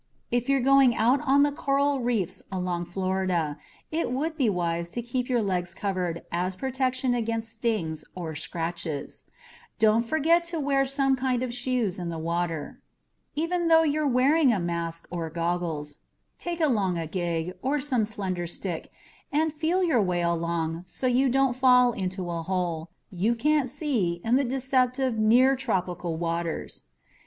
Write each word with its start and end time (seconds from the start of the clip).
If 0.31 0.49
you're 0.49 0.61
going 0.61 0.95
out 0.95 1.21
on 1.21 1.43
the 1.43 1.51
coral 1.51 1.99
reefs 1.99 2.41
along 2.51 2.85
Florida, 2.85 3.59
it 3.91 4.11
would 4.11 4.35
be 4.35 4.49
wise 4.49 4.89
to 4.89 5.01
keep 5.03 5.29
your 5.29 5.43
legs 5.43 5.75
covered 5.75 6.23
as 6.31 6.55
protection 6.55 7.13
against 7.13 7.49
stings 7.49 8.03
or 8.15 8.33
scratches. 8.33 9.25
Don't 9.77 9.97
ever 9.97 10.07
forget 10.07 10.43
to 10.45 10.59
wear 10.59 10.87
some 10.87 11.15
kind 11.15 11.43
of 11.43 11.53
shoes 11.53 11.99
in 11.99 12.09
the 12.09 12.17
water. 12.17 12.81
Even 13.35 13.67
though 13.67 13.83
you're 13.83 14.07
wearing 14.07 14.51
a 14.51 14.59
mask 14.59 15.07
or 15.11 15.29
goggles, 15.29 15.99
take 16.39 16.59
along 16.59 16.97
a 16.97 17.05
gig 17.05 17.53
or 17.61 17.79
some 17.79 18.03
slender 18.03 18.47
stick 18.47 18.91
and 19.31 19.53
feel 19.53 19.83
your 19.83 20.01
way 20.01 20.21
along 20.23 20.81
so 20.87 21.05
you 21.05 21.29
don't 21.29 21.55
fall 21.55 21.91
into 21.91 22.27
a 22.31 22.41
hole 22.41 22.89
you 23.11 23.35
can't 23.35 23.69
see 23.69 24.19
in 24.23 24.35
the 24.35 24.43
deceptive 24.43 25.19
near 25.19 25.55
tropical 25.55 26.17
waters. 26.17 26.81